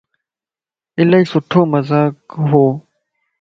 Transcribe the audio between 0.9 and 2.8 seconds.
الائي سھڻو مذاق ھو